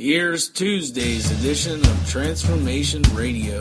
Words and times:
Here's 0.00 0.48
Tuesday's 0.48 1.30
edition 1.30 1.78
of 1.78 2.08
Transformation 2.08 3.02
Radio. 3.12 3.60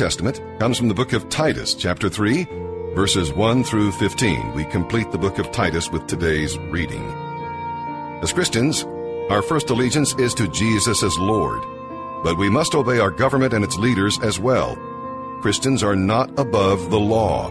Testament 0.00 0.40
comes 0.58 0.78
from 0.78 0.88
the 0.88 0.94
book 0.94 1.12
of 1.12 1.28
Titus, 1.28 1.74
chapter 1.74 2.08
3, 2.08 2.46
verses 2.94 3.34
1 3.34 3.62
through 3.64 3.92
15. 3.92 4.54
We 4.54 4.64
complete 4.64 5.12
the 5.12 5.18
book 5.18 5.38
of 5.38 5.52
Titus 5.52 5.90
with 5.90 6.06
today's 6.06 6.56
reading. 6.56 7.04
As 8.22 8.32
Christians, 8.32 8.84
our 9.28 9.42
first 9.42 9.68
allegiance 9.68 10.14
is 10.14 10.32
to 10.36 10.48
Jesus 10.48 11.02
as 11.02 11.18
Lord. 11.18 11.62
But 12.24 12.38
we 12.38 12.48
must 12.48 12.74
obey 12.74 12.98
our 12.98 13.10
government 13.10 13.52
and 13.52 13.62
its 13.62 13.76
leaders 13.76 14.18
as 14.20 14.40
well. 14.40 14.74
Christians 15.42 15.82
are 15.82 15.96
not 15.96 16.30
above 16.38 16.90
the 16.90 16.98
law. 16.98 17.50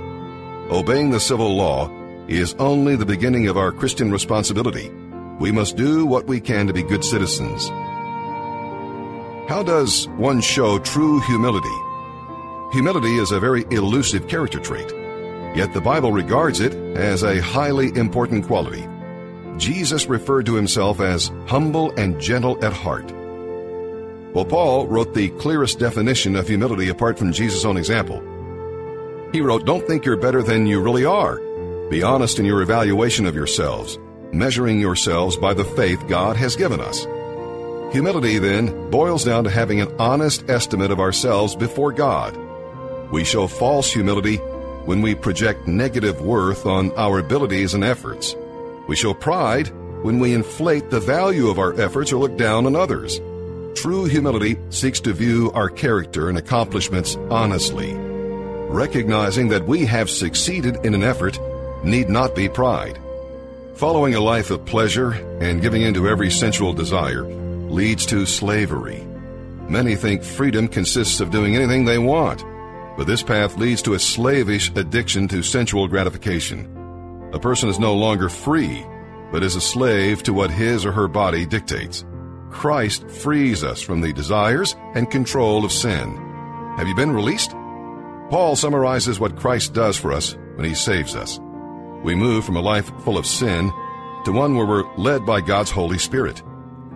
Obeying 0.71 1.11
the 1.11 1.19
civil 1.19 1.55
law 1.55 1.87
is 2.27 2.55
only 2.55 2.95
the 2.95 3.05
beginning 3.05 3.47
of 3.47 3.57
our 3.57 3.71
Christian 3.71 4.11
responsibility. 4.11 4.89
We 5.39 5.51
must 5.51 5.77
do 5.77 6.03
what 6.03 6.25
we 6.25 6.41
can 6.41 6.65
to 6.65 6.73
be 6.73 6.81
good 6.81 7.05
citizens. 7.05 7.69
How 9.47 9.61
does 9.63 10.07
one 10.17 10.41
show 10.41 10.79
true 10.79 11.19
humility? 11.27 11.88
Humility 12.71 13.17
is 13.17 13.31
a 13.31 13.39
very 13.39 13.65
elusive 13.71 14.27
character 14.27 14.59
trait, 14.59 14.93
yet 15.55 15.73
the 15.73 15.81
Bible 15.81 16.11
regards 16.11 16.59
it 16.59 16.75
as 16.95 17.23
a 17.23 17.41
highly 17.41 17.87
important 17.97 18.45
quality. 18.45 18.87
Jesus 19.57 20.05
referred 20.05 20.45
to 20.45 20.53
himself 20.53 20.99
as 20.99 21.31
humble 21.47 21.91
and 21.97 22.21
gentle 22.21 22.63
at 22.63 22.71
heart. 22.71 23.11
Well, 24.35 24.45
Paul 24.45 24.85
wrote 24.85 25.15
the 25.15 25.29
clearest 25.39 25.79
definition 25.79 26.35
of 26.35 26.47
humility 26.47 26.89
apart 26.89 27.17
from 27.17 27.33
Jesus' 27.33 27.65
own 27.65 27.75
example. 27.75 28.21
He 29.31 29.41
wrote, 29.41 29.65
Don't 29.65 29.87
think 29.87 30.05
you're 30.05 30.15
better 30.15 30.43
than 30.43 30.67
you 30.67 30.79
really 30.79 31.05
are. 31.05 31.39
Be 31.89 32.03
honest 32.03 32.37
in 32.37 32.45
your 32.45 32.61
evaluation 32.61 33.25
of 33.25 33.33
yourselves, 33.33 33.97
measuring 34.31 34.79
yourselves 34.79 35.35
by 35.37 35.55
the 35.55 35.65
faith 35.65 36.07
God 36.07 36.35
has 36.35 36.55
given 36.55 36.79
us. 36.79 37.03
Humility, 37.93 38.37
then, 38.37 38.91
boils 38.91 39.25
down 39.25 39.43
to 39.45 39.49
having 39.49 39.81
an 39.81 39.91
honest 39.97 40.47
estimate 40.47 40.91
of 40.91 40.99
ourselves 40.99 41.55
before 41.55 41.91
God. 41.91 42.37
We 43.11 43.23
show 43.23 43.47
false 43.47 43.91
humility 43.91 44.37
when 44.85 45.01
we 45.01 45.15
project 45.15 45.67
negative 45.67 46.21
worth 46.21 46.65
on 46.65 46.91
our 46.97 47.19
abilities 47.19 47.73
and 47.73 47.83
efforts. 47.83 48.35
We 48.87 48.95
show 48.95 49.13
pride 49.13 49.67
when 50.03 50.19
we 50.19 50.33
inflate 50.33 50.89
the 50.89 50.99
value 50.99 51.49
of 51.49 51.59
our 51.59 51.79
efforts 51.79 52.11
or 52.11 52.17
look 52.17 52.37
down 52.37 52.65
on 52.65 52.75
others. 52.75 53.19
True 53.75 54.05
humility 54.05 54.57
seeks 54.69 54.99
to 55.01 55.13
view 55.13 55.51
our 55.53 55.69
character 55.69 56.29
and 56.29 56.37
accomplishments 56.37 57.15
honestly. 57.29 57.93
Recognizing 58.69 59.49
that 59.49 59.65
we 59.65 59.85
have 59.85 60.09
succeeded 60.09 60.85
in 60.85 60.93
an 60.93 61.03
effort 61.03 61.39
need 61.83 62.09
not 62.09 62.35
be 62.35 62.47
pride. 62.47 62.99
Following 63.75 64.15
a 64.15 64.19
life 64.19 64.51
of 64.51 64.65
pleasure 64.65 65.11
and 65.41 65.61
giving 65.61 65.81
in 65.81 65.93
to 65.93 66.07
every 66.07 66.29
sensual 66.29 66.73
desire 66.73 67.23
leads 67.23 68.05
to 68.07 68.25
slavery. 68.25 69.05
Many 69.67 69.95
think 69.95 70.23
freedom 70.23 70.67
consists 70.67 71.19
of 71.19 71.31
doing 71.31 71.55
anything 71.55 71.85
they 71.85 71.97
want, 71.99 72.43
but 72.99 73.07
this 73.07 73.23
path 73.23 73.57
leads 73.57 73.81
to 73.81 73.93
a 73.93 73.99
slavish 73.99 74.71
addiction 74.75 75.25
to 75.25 75.41
sensual 75.41 75.87
gratification. 75.87 77.29
A 77.31 77.39
person 77.39 77.69
is 77.69 77.79
no 77.79 77.95
longer 77.95 78.27
free, 78.27 78.85
but 79.31 79.41
is 79.41 79.55
a 79.55 79.61
slave 79.61 80.21
to 80.23 80.33
what 80.33 80.51
his 80.51 80.85
or 80.85 80.91
her 80.91 81.07
body 81.07 81.45
dictates. 81.45 82.03
Christ 82.51 83.09
frees 83.09 83.63
us 83.63 83.81
from 83.81 84.01
the 84.01 84.11
desires 84.11 84.75
and 84.95 85.09
control 85.09 85.63
of 85.63 85.71
sin. 85.71 86.13
Have 86.75 86.89
you 86.89 86.93
been 86.93 87.13
released? 87.13 87.51
Paul 88.31 88.57
summarizes 88.57 89.17
what 89.17 89.37
Christ 89.37 89.73
does 89.73 89.95
for 89.95 90.11
us 90.11 90.35
when 90.55 90.65
he 90.65 90.75
saves 90.75 91.15
us. 91.15 91.39
We 92.03 92.15
move 92.15 92.43
from 92.43 92.57
a 92.57 92.61
life 92.61 92.91
full 93.05 93.17
of 93.17 93.25
sin 93.25 93.71
to 94.25 94.33
one 94.33 94.57
where 94.57 94.65
we're 94.65 94.95
led 94.97 95.25
by 95.25 95.39
God's 95.39 95.71
Holy 95.71 95.99
Spirit. 95.99 96.43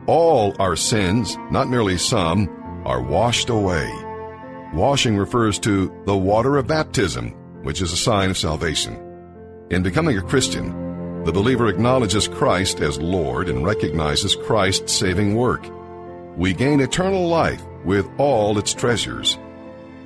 All 0.07 0.53
our 0.59 0.75
sins, 0.75 1.37
not 1.49 1.69
merely 1.69 1.97
some, 1.97 2.49
are 2.83 3.01
washed 3.01 3.47
away. 3.47 4.02
Washing 4.73 5.15
refers 5.17 5.59
to 5.59 5.93
the 6.07 6.17
water 6.17 6.57
of 6.57 6.65
baptism, 6.65 7.29
which 7.61 7.79
is 7.79 7.93
a 7.93 7.97
sign 7.97 8.31
of 8.31 8.37
salvation. 8.39 8.97
In 9.69 9.83
becoming 9.83 10.17
a 10.17 10.21
Christian, 10.23 11.23
the 11.25 11.31
believer 11.31 11.67
acknowledges 11.67 12.27
Christ 12.27 12.79
as 12.79 12.99
Lord 12.99 13.49
and 13.49 13.63
recognizes 13.63 14.35
Christ's 14.35 14.91
saving 14.91 15.35
work. 15.35 15.63
We 16.35 16.53
gain 16.53 16.79
eternal 16.79 17.27
life 17.27 17.61
with 17.85 18.09
all 18.17 18.57
its 18.57 18.73
treasures. 18.73 19.37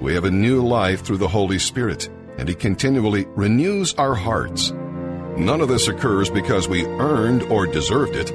We 0.02 0.14
have 0.16 0.26
a 0.26 0.32
new 0.32 0.62
life 0.68 1.02
through 1.02 1.20
the 1.20 1.30
Holy 1.30 1.60
Spirit, 1.60 2.10
and 2.38 2.50
He 2.50 2.54
continually 2.54 3.26
renews 3.38 3.94
our 3.94 4.16
hearts. 4.16 4.72
None 5.38 5.62
of 5.62 5.70
this 5.70 5.88
occurs 5.88 6.30
because 6.30 6.68
we 6.68 6.86
earned 6.86 7.44
or 7.44 7.68
deserved 7.68 8.18
it. 8.18 8.32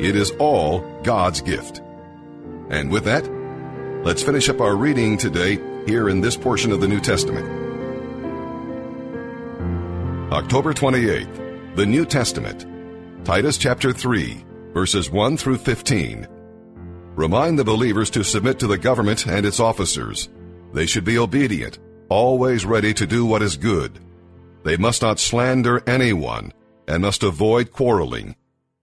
It 0.00 0.16
is 0.16 0.32
all 0.40 0.80
God's 1.04 1.42
gift. 1.42 1.80
And 2.70 2.90
with 2.90 3.04
that, 3.04 3.24
let's 4.04 4.24
finish 4.24 4.48
up 4.48 4.60
our 4.60 4.74
reading 4.74 5.16
today 5.16 5.60
here 5.86 6.08
in 6.08 6.20
this 6.20 6.36
portion 6.36 6.72
of 6.72 6.80
the 6.80 6.88
New 6.88 7.00
Testament. 7.00 7.46
October 10.32 10.74
28th, 10.74 11.76
the 11.76 11.86
New 11.86 12.04
Testament, 12.04 12.66
Titus 13.24 13.56
chapter 13.56 13.92
3, 13.92 14.44
verses 14.74 15.10
1 15.10 15.36
through 15.36 15.58
15. 15.58 16.26
Remind 17.14 17.58
the 17.58 17.64
believers 17.64 18.10
to 18.10 18.22
submit 18.22 18.58
to 18.58 18.66
the 18.66 18.76
government 18.76 19.26
and 19.26 19.46
its 19.46 19.60
officers. 19.60 20.28
They 20.74 20.84
should 20.84 21.04
be 21.04 21.16
obedient, 21.16 21.78
always 22.08 22.66
ready 22.66 22.92
to 22.94 23.06
do 23.06 23.24
what 23.24 23.40
is 23.40 23.56
good. 23.56 24.00
They 24.64 24.76
must 24.76 25.00
not 25.00 25.20
slander 25.20 25.82
anyone 25.86 26.52
and 26.88 27.02
must 27.02 27.22
avoid 27.22 27.72
quarreling. 27.72 28.36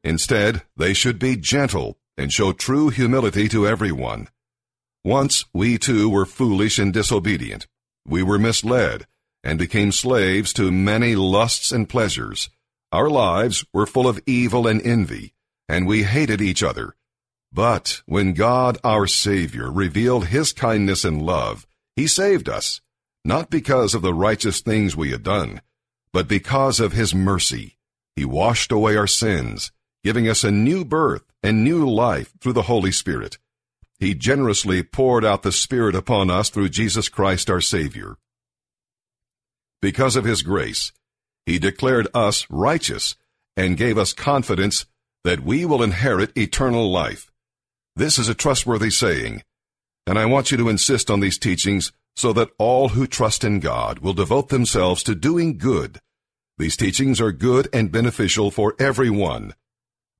Instead, 0.03 0.63
they 0.77 0.93
should 0.93 1.19
be 1.19 1.35
gentle 1.35 1.97
and 2.17 2.31
show 2.31 2.53
true 2.53 2.89
humility 2.89 3.47
to 3.49 3.67
everyone. 3.67 4.29
Once 5.03 5.45
we 5.53 5.77
too 5.77 6.09
were 6.09 6.25
foolish 6.25 6.79
and 6.79 6.93
disobedient. 6.93 7.67
We 8.07 8.23
were 8.23 8.39
misled 8.39 9.05
and 9.43 9.59
became 9.59 9.91
slaves 9.91 10.53
to 10.53 10.71
many 10.71 11.15
lusts 11.15 11.71
and 11.71 11.89
pleasures. 11.89 12.49
Our 12.91 13.09
lives 13.09 13.65
were 13.73 13.85
full 13.85 14.07
of 14.07 14.21
evil 14.25 14.67
and 14.67 14.81
envy, 14.81 15.33
and 15.67 15.85
we 15.85 16.03
hated 16.03 16.41
each 16.41 16.63
other. 16.63 16.95
But 17.51 18.01
when 18.05 18.33
God 18.33 18.77
our 18.83 19.07
Savior 19.07 19.71
revealed 19.71 20.27
His 20.27 20.53
kindness 20.53 21.03
and 21.03 21.21
love, 21.21 21.67
He 21.95 22.07
saved 22.07 22.47
us, 22.47 22.81
not 23.25 23.49
because 23.49 23.93
of 23.93 24.01
the 24.01 24.13
righteous 24.13 24.61
things 24.61 24.95
we 24.95 25.11
had 25.11 25.23
done, 25.23 25.61
but 26.11 26.27
because 26.27 26.79
of 26.79 26.93
His 26.93 27.13
mercy. 27.13 27.77
He 28.15 28.25
washed 28.25 28.71
away 28.71 28.95
our 28.95 29.07
sins 29.07 29.71
giving 30.03 30.27
us 30.27 30.43
a 30.43 30.51
new 30.51 30.83
birth 30.83 31.23
and 31.41 31.63
new 31.63 31.89
life 31.89 32.33
through 32.39 32.53
the 32.53 32.63
Holy 32.63 32.91
Spirit. 32.91 33.37
He 34.03 34.13
generously 34.13 34.83
poured 34.83 35.23
out 35.23 35.43
the 35.43 35.51
Spirit 35.53 35.95
upon 35.95 36.29
us 36.29 36.49
through 36.49 36.67
Jesus 36.67 37.07
Christ 37.07 37.49
our 37.49 37.61
Savior. 37.61 38.17
Because 39.81 40.17
of 40.17 40.25
His 40.25 40.41
grace, 40.41 40.91
He 41.45 41.57
declared 41.57 42.09
us 42.13 42.45
righteous 42.49 43.15
and 43.55 43.77
gave 43.77 43.97
us 43.97 44.11
confidence 44.11 44.87
that 45.23 45.39
we 45.39 45.63
will 45.63 45.81
inherit 45.81 46.37
eternal 46.37 46.91
life. 46.91 47.31
This 47.95 48.19
is 48.19 48.27
a 48.27 48.35
trustworthy 48.35 48.89
saying, 48.89 49.41
and 50.05 50.19
I 50.19 50.25
want 50.25 50.51
you 50.51 50.57
to 50.57 50.67
insist 50.67 51.09
on 51.09 51.21
these 51.21 51.37
teachings 51.37 51.93
so 52.13 52.33
that 52.33 52.51
all 52.57 52.89
who 52.89 53.07
trust 53.07 53.45
in 53.45 53.61
God 53.61 53.99
will 53.99 54.13
devote 54.13 54.49
themselves 54.49 55.01
to 55.03 55.15
doing 55.15 55.57
good. 55.57 56.01
These 56.57 56.75
teachings 56.75 57.21
are 57.21 57.31
good 57.31 57.69
and 57.71 57.89
beneficial 57.89 58.51
for 58.51 58.75
everyone 58.79 59.53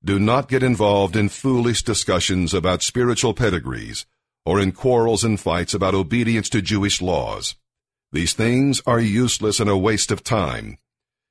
do 0.04 0.18
not 0.18 0.48
get 0.48 0.62
involved 0.62 1.16
in 1.16 1.30
foolish 1.30 1.82
discussions 1.82 2.52
about 2.52 2.82
spiritual 2.82 3.32
pedigrees 3.32 4.04
or 4.44 4.60
in 4.60 4.70
quarrels 4.70 5.24
and 5.24 5.40
fights 5.40 5.72
about 5.72 5.94
obedience 5.94 6.50
to 6.50 6.60
Jewish 6.60 7.00
laws. 7.00 7.54
These 8.12 8.34
things 8.34 8.82
are 8.86 9.00
useless 9.00 9.58
and 9.58 9.70
a 9.70 9.76
waste 9.78 10.12
of 10.12 10.22
time. 10.22 10.76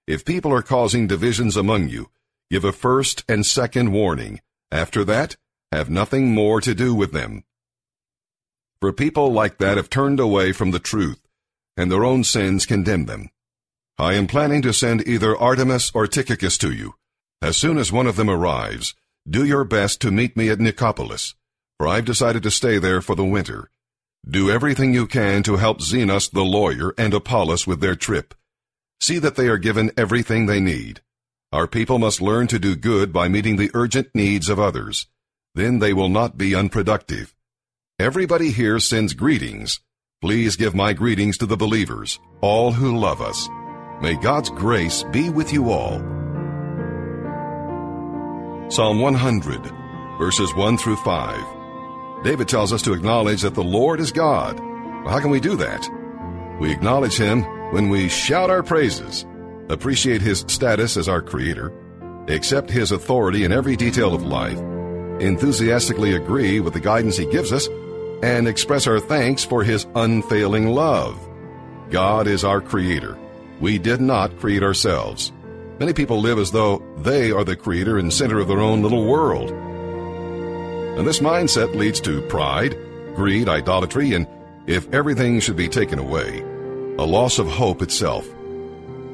If 0.07 0.25
people 0.25 0.51
are 0.51 0.63
causing 0.63 1.05
divisions 1.05 1.55
among 1.55 1.89
you, 1.89 2.09
give 2.49 2.65
a 2.65 2.71
first 2.71 3.23
and 3.29 3.45
second 3.45 3.91
warning. 3.91 4.41
After 4.71 5.03
that, 5.05 5.35
have 5.71 5.91
nothing 5.91 6.33
more 6.33 6.59
to 6.61 6.73
do 6.73 6.95
with 6.95 7.11
them. 7.11 7.43
For 8.81 8.91
people 8.91 9.31
like 9.31 9.59
that 9.59 9.77
have 9.77 9.89
turned 9.91 10.19
away 10.19 10.51
from 10.51 10.71
the 10.71 10.79
truth, 10.79 11.21
and 11.77 11.91
their 11.91 12.03
own 12.03 12.23
sins 12.23 12.65
condemn 12.65 13.05
them. 13.05 13.29
I 13.99 14.15
am 14.15 14.25
planning 14.25 14.63
to 14.63 14.73
send 14.73 15.07
either 15.07 15.35
Artemas 15.35 15.91
or 15.93 16.07
Tychicus 16.07 16.57
to 16.57 16.73
you 16.73 16.95
as 17.43 17.57
soon 17.57 17.77
as 17.77 17.91
one 17.91 18.07
of 18.07 18.15
them 18.15 18.29
arrives, 18.29 18.95
do 19.29 19.43
your 19.43 19.65
best 19.65 19.99
to 19.99 20.11
meet 20.11 20.37
me 20.37 20.49
at 20.49 20.59
Nicopolis, 20.59 21.35
for 21.77 21.89
I've 21.89 22.05
decided 22.05 22.41
to 22.43 22.51
stay 22.51 22.77
there 22.79 23.01
for 23.01 23.15
the 23.15 23.25
winter. 23.25 23.69
Do 24.25 24.49
everything 24.49 24.93
you 24.93 25.05
can 25.05 25.43
to 25.43 25.57
help 25.57 25.81
Zenas 25.81 26.31
the 26.31 26.45
lawyer 26.45 26.93
and 26.97 27.13
Apollos 27.13 27.67
with 27.67 27.81
their 27.81 27.95
trip. 27.95 28.33
See 29.01 29.19
that 29.19 29.35
they 29.35 29.49
are 29.49 29.57
given 29.57 29.91
everything 29.97 30.45
they 30.45 30.61
need. 30.61 31.01
Our 31.51 31.67
people 31.67 31.99
must 31.99 32.21
learn 32.21 32.47
to 32.47 32.59
do 32.59 32.77
good 32.77 33.11
by 33.11 33.27
meeting 33.27 33.57
the 33.57 33.71
urgent 33.73 34.07
needs 34.13 34.47
of 34.47 34.57
others. 34.57 35.07
Then 35.53 35.79
they 35.79 35.91
will 35.91 36.09
not 36.09 36.37
be 36.37 36.55
unproductive. 36.55 37.35
Everybody 37.99 38.51
here 38.51 38.79
sends 38.79 39.13
greetings. 39.13 39.81
Please 40.21 40.55
give 40.55 40.73
my 40.73 40.93
greetings 40.93 41.37
to 41.39 41.45
the 41.45 41.57
believers, 41.57 42.21
all 42.39 42.71
who 42.71 42.97
love 42.97 43.21
us. 43.21 43.49
May 44.01 44.15
God's 44.15 44.49
grace 44.49 45.03
be 45.11 45.29
with 45.29 45.51
you 45.51 45.69
all. 45.69 46.22
Psalm 48.69 48.99
100, 48.99 49.71
verses 50.17 50.53
1 50.55 50.77
through 50.77 50.95
5. 50.95 52.23
David 52.23 52.47
tells 52.47 52.73
us 52.73 52.81
to 52.81 52.93
acknowledge 52.93 53.41
that 53.41 53.53
the 53.53 53.63
Lord 53.63 53.99
is 53.99 54.11
God. 54.11 54.59
Well, 54.59 55.09
how 55.09 55.19
can 55.19 55.29
we 55.29 55.39
do 55.39 55.55
that? 55.57 55.87
We 56.59 56.71
acknowledge 56.71 57.15
Him 57.15 57.43
when 57.71 57.89
we 57.89 58.07
shout 58.09 58.49
our 58.49 58.63
praises, 58.63 59.25
appreciate 59.69 60.21
His 60.21 60.45
status 60.47 60.97
as 60.97 61.07
our 61.07 61.21
Creator, 61.21 61.71
accept 62.29 62.71
His 62.71 62.91
authority 62.91 63.43
in 63.43 63.51
every 63.51 63.75
detail 63.75 64.15
of 64.15 64.23
life, 64.23 64.57
enthusiastically 65.21 66.15
agree 66.15 66.59
with 66.59 66.73
the 66.73 66.79
guidance 66.79 67.17
He 67.17 67.29
gives 67.29 67.51
us, 67.51 67.67
and 68.23 68.47
express 68.47 68.87
our 68.87 68.99
thanks 68.99 69.43
for 69.43 69.63
His 69.63 69.85
unfailing 69.93 70.69
love. 70.69 71.19
God 71.91 72.25
is 72.27 72.43
our 72.43 72.61
Creator. 72.61 73.19
We 73.59 73.77
did 73.77 74.01
not 74.01 74.39
create 74.39 74.63
ourselves. 74.63 75.31
Many 75.79 75.93
people 75.93 76.19
live 76.19 76.37
as 76.37 76.51
though 76.51 76.83
they 76.97 77.31
are 77.31 77.43
the 77.43 77.55
creator 77.55 77.97
and 77.97 78.13
center 78.13 78.39
of 78.39 78.47
their 78.47 78.59
own 78.59 78.83
little 78.83 79.05
world. 79.05 79.51
And 80.97 81.07
this 81.07 81.19
mindset 81.19 81.73
leads 81.75 81.99
to 82.01 82.21
pride, 82.23 82.77
greed, 83.15 83.49
idolatry, 83.49 84.13
and 84.13 84.27
if 84.67 84.91
everything 84.93 85.39
should 85.39 85.55
be 85.55 85.67
taken 85.67 85.97
away, 85.97 86.41
a 86.99 87.03
loss 87.03 87.39
of 87.39 87.47
hope 87.47 87.81
itself. 87.81 88.27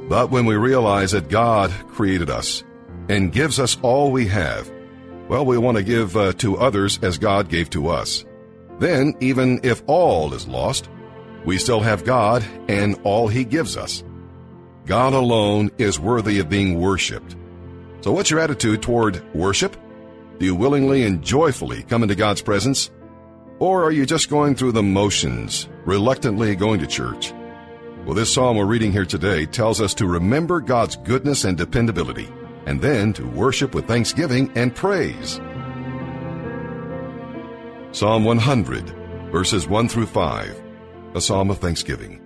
But 0.09 0.31
when 0.31 0.45
we 0.45 0.55
realize 0.55 1.11
that 1.11 1.29
God 1.29 1.71
created 1.87 2.29
us 2.29 2.63
and 3.07 3.31
gives 3.31 3.59
us 3.59 3.77
all 3.81 4.11
we 4.11 4.27
have, 4.27 4.69
well, 5.29 5.45
we 5.45 5.57
want 5.57 5.77
to 5.77 5.83
give 5.83 6.17
uh, 6.17 6.33
to 6.33 6.57
others 6.57 6.99
as 7.01 7.17
God 7.17 7.47
gave 7.47 7.69
to 7.69 7.87
us. 7.87 8.25
Then, 8.79 9.13
even 9.21 9.61
if 9.63 9.81
all 9.87 10.33
is 10.33 10.47
lost, 10.47 10.89
we 11.45 11.57
still 11.57 11.79
have 11.79 12.03
God 12.03 12.43
and 12.67 12.99
all 13.03 13.27
He 13.27 13.45
gives 13.45 13.77
us. 13.77 14.03
God 14.89 15.13
alone 15.13 15.69
is 15.77 16.00
worthy 16.00 16.39
of 16.39 16.50
being 16.50 16.79
worshiped. 16.79 17.36
So, 18.01 18.12
what's 18.12 18.31
your 18.31 18.39
attitude 18.39 18.81
toward 18.81 19.22
worship? 19.36 19.77
Do 20.39 20.46
you 20.48 20.55
willingly 20.55 21.03
and 21.03 21.24
joyfully 21.24 21.84
come 21.84 22.01
into 22.01 22.15
God's 22.15 22.41
presence? 22.41 22.89
Or 23.60 23.84
are 23.84 23.91
you 23.91 24.08
just 24.08 24.31
going 24.31 24.55
through 24.55 24.72
the 24.72 24.81
motions, 24.81 25.69
reluctantly 25.86 26.55
going 26.55 26.79
to 26.79 26.88
church? 26.88 27.31
Well, 28.03 28.15
this 28.15 28.34
psalm 28.34 28.58
we're 28.58 28.65
reading 28.65 28.91
here 28.91 29.05
today 29.05 29.46
tells 29.46 29.79
us 29.79 29.93
to 29.93 30.08
remember 30.08 30.60
God's 30.60 30.96
goodness 30.96 31.43
and 31.43 31.55
dependability, 31.55 32.27
and 32.65 32.81
then 32.81 33.13
to 33.13 33.27
worship 33.27 33.75
with 33.75 33.88
thanksgiving 33.88 34.51
and 34.55 34.74
praise. 34.74 35.39
Psalm 37.91 38.25
100, 38.25 38.89
verses 39.31 39.67
1 39.67 39.88
through 39.88 40.08
5, 40.08 40.63
a 41.13 41.22
psalm 41.22 41.51
of 41.51 41.60
thanksgiving. 41.60 42.25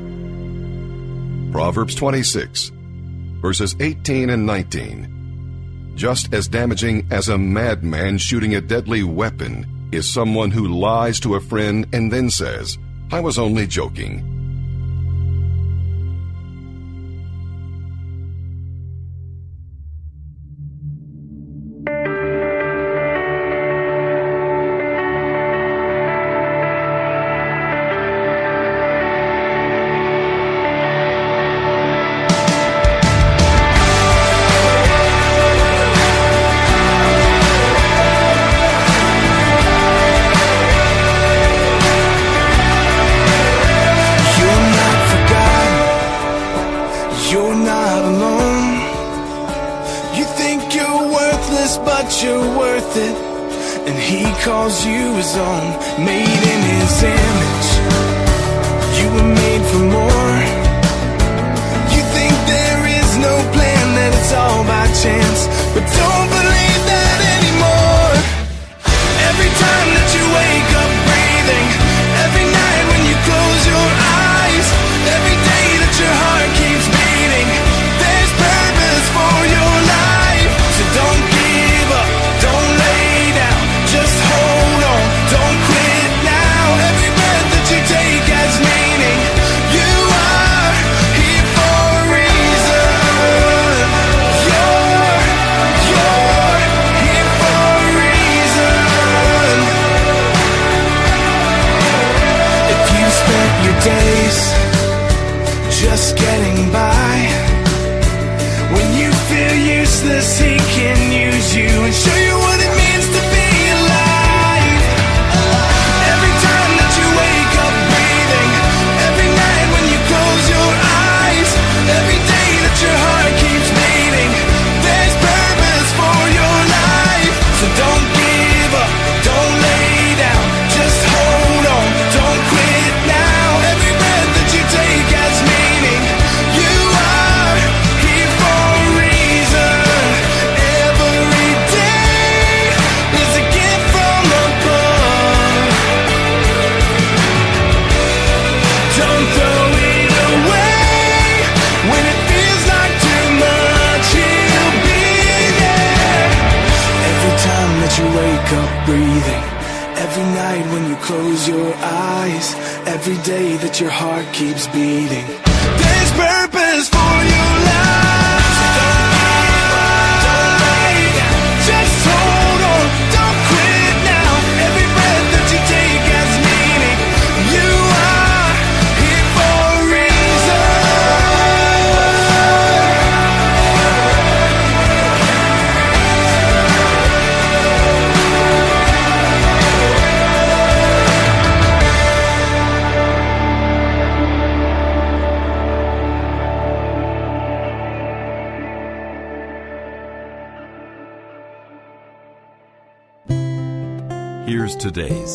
Proverbs 1.51 1.95
26, 1.95 2.71
verses 3.41 3.75
18 3.81 4.29
and 4.29 4.45
19. 4.45 5.93
Just 5.95 6.33
as 6.33 6.47
damaging 6.47 7.05
as 7.11 7.27
a 7.27 7.37
madman 7.37 8.17
shooting 8.17 8.55
a 8.55 8.61
deadly 8.61 9.03
weapon 9.03 9.89
is 9.91 10.09
someone 10.09 10.49
who 10.49 10.69
lies 10.69 11.19
to 11.19 11.35
a 11.35 11.41
friend 11.41 11.85
and 11.91 12.09
then 12.09 12.29
says, 12.29 12.77
I 13.11 13.19
was 13.19 13.37
only 13.37 13.67
joking. 13.67 14.30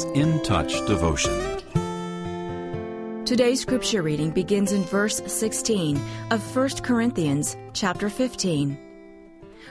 In 0.04 0.42
Touch 0.42 0.84
devotion. 0.86 1.62
Today's 3.24 3.62
scripture 3.62 4.02
reading 4.02 4.30
begins 4.30 4.72
in 4.72 4.82
verse 4.84 5.22
16 5.26 5.98
of 6.30 6.56
1 6.56 6.68
Corinthians 6.82 7.56
chapter 7.72 8.10
15. 8.10 8.76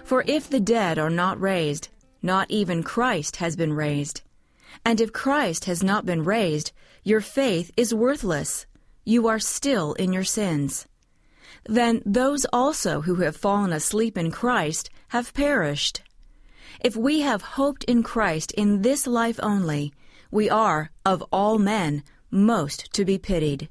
For 0.03 0.24
if 0.25 0.50
the 0.50 0.60
dead 0.60 0.98
are 0.98 1.12
not 1.12 1.39
raised, 1.39 1.89
not 2.24 2.50
even 2.50 2.82
Christ 2.82 3.36
has 3.36 3.55
been 3.55 3.72
raised. 3.74 4.24
And 4.84 5.00
if 5.00 5.13
Christ 5.13 5.65
has 5.65 5.84
not 5.84 6.08
been 6.08 6.24
raised, 6.24 6.72
your 7.03 7.22
faith 7.22 7.70
is 7.77 7.94
worthless. 7.94 8.65
You 9.03 9.27
are 9.27 9.39
still 9.39 9.94
in 9.94 10.12
your 10.12 10.24
sins. 10.24 10.88
Then 11.65 12.01
those 12.03 12.48
also 12.51 13.01
who 13.01 13.15
have 13.15 13.38
fallen 13.38 13.72
asleep 13.72 14.17
in 14.17 14.32
Christ 14.32 14.89
have 15.10 15.36
perished. 15.36 16.01
If 16.82 16.96
we 16.96 17.22
have 17.22 17.41
hoped 17.41 17.84
in 17.84 18.01
Christ 18.01 18.51
in 18.53 18.82
this 18.82 19.05
life 19.05 19.39
only, 19.44 19.94
we 20.36 20.50
are, 20.50 20.92
of 21.06 21.24
all 21.32 21.58
men, 21.58 22.04
most 22.30 22.94
to 22.94 23.06
be 23.06 23.18
pitied. 23.18 23.70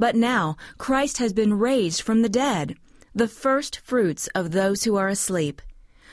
But 0.00 0.16
now 0.16 0.56
Christ 0.76 1.18
has 1.18 1.32
been 1.32 1.54
raised 1.54 2.02
from 2.02 2.22
the 2.22 2.28
dead, 2.28 2.76
the 3.14 3.28
first 3.28 3.78
fruits 3.78 4.28
of 4.34 4.50
those 4.50 4.82
who 4.82 4.96
are 4.96 5.06
asleep. 5.06 5.62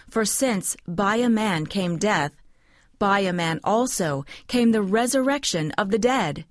For 0.07 0.25
since 0.25 0.77
by 0.87 1.15
a 1.15 1.27
man 1.27 1.65
came 1.65 1.97
death, 1.97 2.33
by 2.99 3.21
a 3.21 3.33
man 3.33 3.59
also 3.63 4.25
came 4.47 4.71
the 4.71 4.83
resurrection 4.83 5.71
of 5.71 5.89
the 5.89 5.97
dead. 5.97 6.45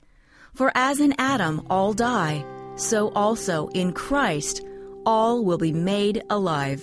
For 0.53 0.73
as 0.75 0.99
in 0.99 1.15
Adam 1.17 1.65
all 1.71 1.93
die, 1.93 2.45
so 2.75 3.13
also 3.13 3.69
in 3.69 3.93
Christ 3.93 4.67
all 5.07 5.45
will 5.45 5.59
be 5.59 5.73
made 5.73 6.25
alive. 6.29 6.83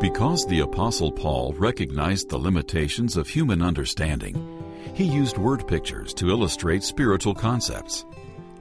Because 0.00 0.44
the 0.46 0.60
Apostle 0.60 1.12
Paul 1.12 1.54
recognized 1.56 2.28
the 2.28 2.38
limitations 2.38 3.16
of 3.16 3.28
human 3.28 3.62
understanding, 3.62 4.63
he 4.94 5.04
used 5.04 5.38
word 5.38 5.66
pictures 5.66 6.14
to 6.14 6.30
illustrate 6.30 6.84
spiritual 6.84 7.34
concepts. 7.34 8.04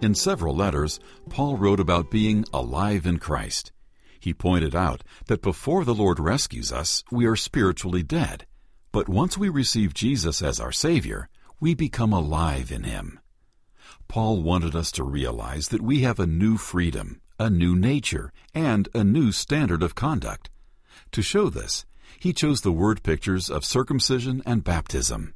In 0.01 0.15
several 0.15 0.55
letters, 0.55 0.99
Paul 1.29 1.57
wrote 1.57 1.79
about 1.79 2.09
being 2.09 2.43
alive 2.51 3.05
in 3.05 3.19
Christ. 3.19 3.71
He 4.19 4.33
pointed 4.33 4.75
out 4.75 5.03
that 5.27 5.43
before 5.43 5.85
the 5.85 5.93
Lord 5.93 6.19
rescues 6.19 6.71
us, 6.71 7.03
we 7.11 7.27
are 7.27 7.35
spiritually 7.35 8.01
dead. 8.01 8.47
But 8.91 9.07
once 9.07 9.37
we 9.37 9.47
receive 9.47 9.93
Jesus 9.93 10.41
as 10.41 10.59
our 10.59 10.71
Savior, 10.71 11.29
we 11.59 11.75
become 11.75 12.11
alive 12.11 12.71
in 12.71 12.83
Him. 12.83 13.19
Paul 14.07 14.41
wanted 14.41 14.75
us 14.75 14.91
to 14.93 15.03
realize 15.03 15.67
that 15.67 15.81
we 15.81 16.01
have 16.01 16.19
a 16.19 16.27
new 16.27 16.57
freedom, 16.57 17.21
a 17.37 17.49
new 17.49 17.75
nature, 17.75 18.33
and 18.55 18.89
a 18.95 19.03
new 19.03 19.31
standard 19.31 19.83
of 19.83 19.93
conduct. 19.93 20.49
To 21.11 21.21
show 21.21 21.49
this, 21.49 21.85
he 22.19 22.33
chose 22.33 22.61
the 22.61 22.71
word 22.71 23.03
pictures 23.03 23.51
of 23.51 23.63
circumcision 23.63 24.41
and 24.47 24.63
baptism. 24.63 25.35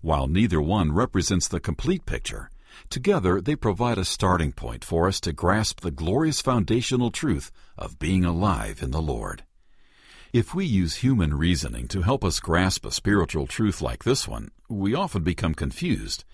While 0.00 0.26
neither 0.26 0.60
one 0.60 0.92
represents 0.92 1.48
the 1.48 1.60
complete 1.60 2.06
picture, 2.06 2.50
together 2.90 3.40
they 3.40 3.56
provide 3.56 3.98
a 3.98 4.04
starting 4.04 4.52
point 4.52 4.84
for 4.84 5.08
us 5.08 5.20
to 5.20 5.32
grasp 5.32 5.80
the 5.80 5.90
glorious 5.90 6.40
foundational 6.40 7.10
truth 7.10 7.50
of 7.76 7.98
being 7.98 8.24
alive 8.24 8.82
in 8.82 8.90
the 8.90 9.02
Lord. 9.02 9.44
If 10.32 10.54
we 10.54 10.66
use 10.66 10.96
human 10.96 11.34
reasoning 11.34 11.88
to 11.88 12.02
help 12.02 12.24
us 12.24 12.40
grasp 12.40 12.84
a 12.84 12.90
spiritual 12.90 13.46
truth 13.46 13.80
like 13.80 14.04
this 14.04 14.28
one, 14.28 14.50
we 14.68 14.94
often 14.94 15.22
become 15.22 15.54
confused. 15.54 16.24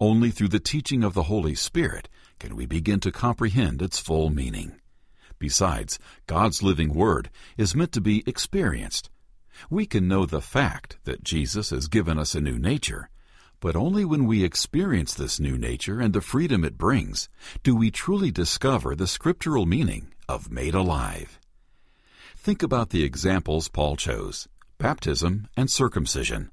Only 0.00 0.30
through 0.30 0.48
the 0.48 0.60
teaching 0.60 1.04
of 1.04 1.14
the 1.14 1.24
Holy 1.24 1.54
Spirit 1.54 2.08
can 2.38 2.56
we 2.56 2.66
begin 2.66 3.00
to 3.00 3.12
comprehend 3.12 3.82
its 3.82 3.98
full 3.98 4.30
meaning. 4.30 4.80
Besides, 5.38 5.98
God's 6.26 6.62
living 6.62 6.94
Word 6.94 7.30
is 7.56 7.74
meant 7.74 7.92
to 7.92 8.00
be 8.00 8.24
experienced. 8.26 9.10
We 9.70 9.86
can 9.86 10.08
know 10.08 10.26
the 10.26 10.40
fact 10.40 10.98
that 11.04 11.22
Jesus 11.22 11.70
has 11.70 11.88
given 11.88 12.18
us 12.18 12.34
a 12.34 12.40
new 12.40 12.58
nature, 12.58 13.10
but 13.60 13.76
only 13.76 14.04
when 14.04 14.26
we 14.26 14.44
experience 14.44 15.14
this 15.14 15.40
new 15.40 15.58
nature 15.58 16.00
and 16.00 16.12
the 16.12 16.20
freedom 16.20 16.64
it 16.64 16.78
brings 16.78 17.28
do 17.62 17.74
we 17.74 17.90
truly 17.90 18.30
discover 18.30 18.94
the 18.94 19.06
scriptural 19.06 19.66
meaning 19.66 20.12
of 20.28 20.50
made 20.50 20.74
alive. 20.74 21.38
Think 22.36 22.62
about 22.62 22.90
the 22.90 23.02
examples 23.02 23.68
Paul 23.68 23.96
chose 23.96 24.48
baptism 24.78 25.48
and 25.56 25.68
circumcision. 25.68 26.50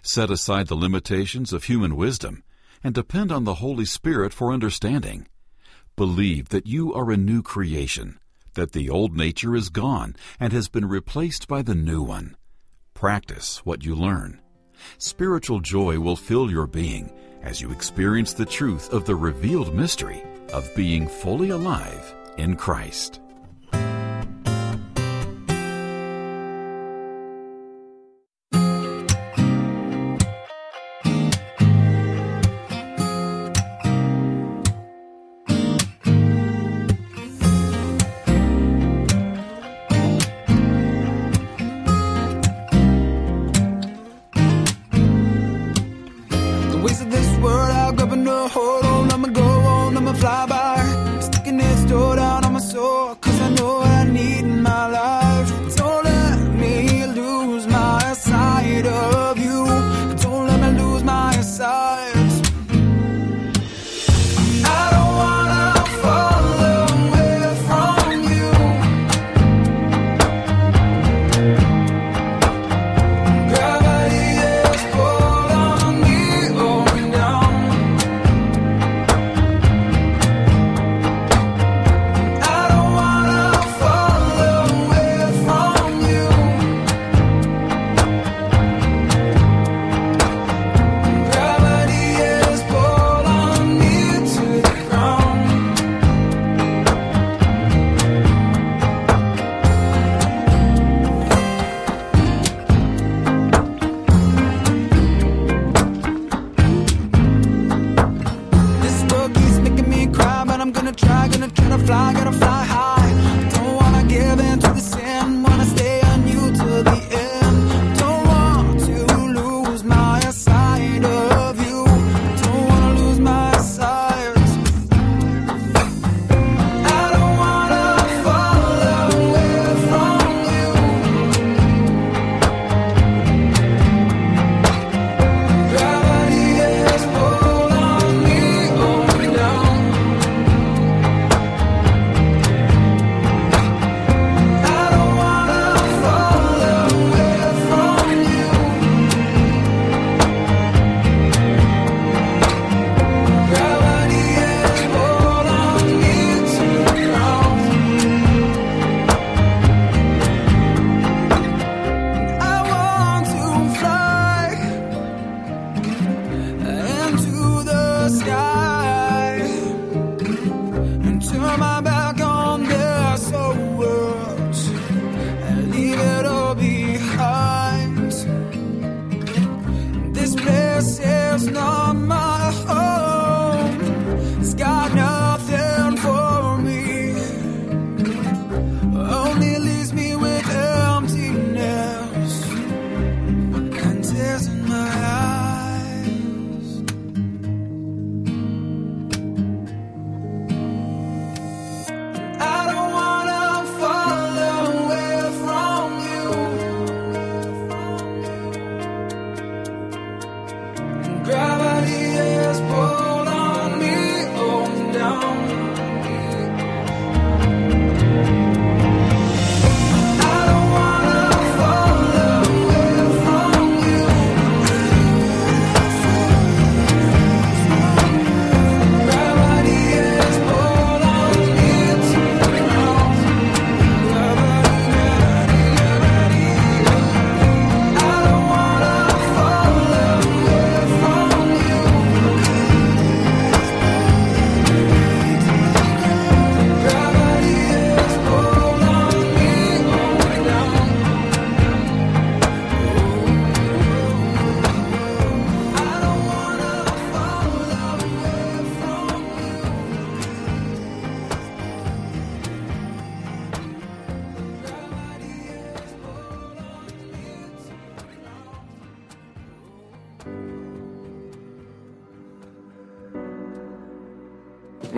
Set 0.00 0.30
aside 0.30 0.68
the 0.68 0.76
limitations 0.76 1.52
of 1.52 1.64
human 1.64 1.96
wisdom 1.96 2.44
and 2.84 2.94
depend 2.94 3.32
on 3.32 3.44
the 3.44 3.54
Holy 3.54 3.84
Spirit 3.84 4.32
for 4.32 4.52
understanding. 4.52 5.26
Believe 5.96 6.50
that 6.50 6.66
you 6.66 6.94
are 6.94 7.10
a 7.10 7.16
new 7.16 7.42
creation 7.42 8.18
that 8.54 8.72
the 8.72 8.88
old 8.88 9.16
nature 9.16 9.54
is 9.54 9.68
gone 9.68 10.16
and 10.40 10.52
has 10.52 10.68
been 10.68 10.86
replaced 10.86 11.48
by 11.48 11.62
the 11.62 11.74
new 11.74 12.02
one. 12.02 12.36
Practice 12.94 13.58
what 13.66 13.84
you 13.84 13.94
learn. 13.94 14.40
Spiritual 14.98 15.60
joy 15.60 15.98
will 15.98 16.16
fill 16.16 16.50
your 16.50 16.66
being 16.66 17.12
as 17.42 17.60
you 17.60 17.70
experience 17.72 18.32
the 18.32 18.46
truth 18.46 18.92
of 18.92 19.04
the 19.04 19.14
revealed 19.14 19.74
mystery 19.74 20.22
of 20.52 20.74
being 20.76 21.08
fully 21.08 21.50
alive 21.50 22.14
in 22.38 22.56
Christ. 22.56 23.20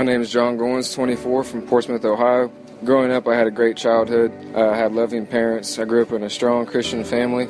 Name 0.06 0.22
is 0.22 0.30
John 0.30 0.56
Goins, 0.56 0.94
24, 0.94 1.42
from 1.42 1.62
Portsmouth, 1.66 2.04
Ohio. 2.04 2.50
Growing 2.84 3.10
up, 3.10 3.26
I 3.26 3.34
had 3.34 3.48
a 3.48 3.50
great 3.50 3.76
childhood. 3.76 4.32
Uh, 4.54 4.70
I 4.70 4.76
had 4.76 4.92
loving 4.92 5.26
parents. 5.26 5.78
I 5.80 5.84
grew 5.84 6.02
up 6.02 6.12
in 6.12 6.22
a 6.22 6.30
strong 6.30 6.64
Christian 6.64 7.02
family. 7.02 7.48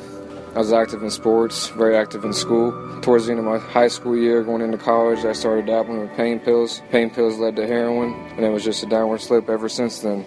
I 0.55 0.59
was 0.59 0.73
active 0.73 1.03
in 1.03 1.11
sports, 1.11 1.67
very 1.67 1.95
active 1.95 2.25
in 2.25 2.33
school. 2.33 2.71
Towards 3.01 3.27
the 3.27 3.33
end 3.33 3.39
of 3.39 3.45
my 3.45 3.59
high 3.59 3.89
school 3.89 4.17
year, 4.17 4.43
going 4.43 4.63
into 4.63 4.79
college, 4.79 5.23
I 5.23 5.33
started 5.33 5.67
dabbling 5.67 5.99
with 5.99 6.17
pain 6.17 6.39
pills. 6.39 6.81
Pain 6.89 7.11
pills 7.11 7.37
led 7.37 7.55
to 7.57 7.67
heroin, 7.67 8.13
and 8.37 8.43
it 8.43 8.49
was 8.49 8.63
just 8.63 8.81
a 8.81 8.87
downward 8.87 9.21
slope 9.21 9.49
ever 9.49 9.69
since 9.69 9.99
then. 9.99 10.25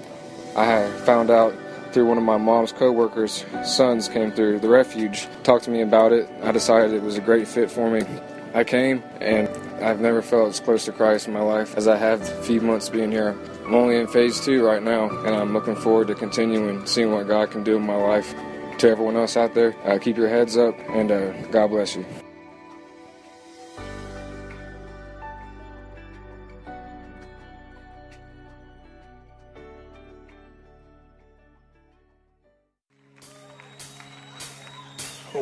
I 0.57 0.89
found 1.05 1.31
out 1.31 1.53
through 1.93 2.07
one 2.07 2.17
of 2.17 2.23
my 2.23 2.37
mom's 2.37 2.71
coworkers, 2.71 3.45
sons 3.65 4.09
came 4.09 4.31
through 4.31 4.61
the 4.61 4.69
refuge, 4.69 5.27
talked 5.43 5.65
to 5.65 5.71
me 5.71 5.81
about 5.81 6.13
it. 6.13 6.31
I 6.45 6.53
decided 6.53 6.93
it 6.93 7.03
was 7.03 7.19
a 7.19 7.21
great 7.21 7.49
fit 7.49 7.73
for 7.73 7.91
me. 7.91 8.07
I 8.55 8.63
came, 8.63 9.03
and 9.21 9.49
I've 9.83 10.01
never 10.01 10.23
felt 10.23 10.49
as 10.51 10.61
close 10.61 10.85
to 10.85 10.93
Christ 10.93 11.27
in 11.27 11.33
my 11.33 11.41
life 11.41 11.77
as 11.77 11.89
I 11.89 11.97
have 11.97 12.21
a 12.23 12.43
few 12.43 12.61
months 12.61 12.89
being 12.89 13.11
here. 13.11 13.39
I'm 13.65 13.75
only 13.75 13.97
in 13.97 14.07
phase 14.07 14.41
two 14.41 14.65
right 14.65 14.83
now, 14.83 15.09
and 15.25 15.35
I'm 15.35 15.53
looking 15.53 15.77
forward 15.77 16.09
to 16.09 16.15
continuing 16.15 16.85
seeing 16.87 17.13
what 17.13 17.29
God 17.29 17.51
can 17.51 17.63
do 17.63 17.77
in 17.77 17.87
my 17.87 17.97
life. 17.97 18.35
To 18.79 18.89
everyone 18.89 19.17
else 19.17 19.37
out 19.37 19.55
there, 19.55 19.77
uh, 19.85 19.99
keep 19.99 20.17
your 20.17 20.29
heads 20.29 20.57
up, 20.57 20.75
and 20.91 21.11
uh, 21.11 21.33
God 21.49 21.69
bless 21.69 21.97
you. 21.97 22.05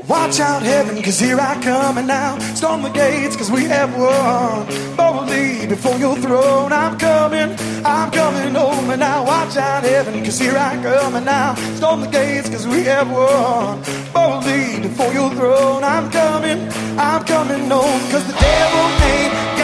Watch 0.09 0.41
out, 0.41 0.63
heaven, 0.63 1.03
cause 1.03 1.21
here 1.21 1.39
I 1.39 1.61
come, 1.61 1.99
and 1.99 2.07
now 2.07 2.39
storm 2.55 2.81
the 2.81 2.89
gates, 2.89 3.37
cause 3.37 3.51
we 3.51 3.65
have 3.65 3.95
won. 3.95 4.67
Boldly 4.97 5.67
before 5.67 5.99
your 5.99 6.17
throne, 6.17 6.73
I'm 6.73 6.99
coming, 6.99 7.55
I'm 7.85 8.11
coming 8.11 8.55
home, 8.55 8.89
and 8.89 9.01
now 9.01 9.27
watch 9.27 9.59
out, 9.59 9.83
heaven, 9.83 10.25
cause 10.25 10.39
here 10.39 10.57
I 10.57 10.83
come, 10.83 11.15
and 11.15 11.27
now 11.27 11.55
storm 11.77 12.01
the 12.01 12.07
gates, 12.07 12.49
cause 12.49 12.67
we 12.67 12.85
have 12.85 13.11
won. 13.11 13.83
Boldly 14.15 14.81
before 14.81 15.13
your 15.13 15.31
throne, 15.35 15.85
I'm 15.85 16.11
coming, 16.11 16.71
I'm 16.99 17.23
coming 17.25 17.69
home, 17.69 18.01
cause 18.11 18.27
the 18.27 18.33
devil 18.33 18.85
ain't 19.13 19.58